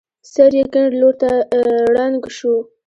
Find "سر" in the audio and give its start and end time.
0.33-0.51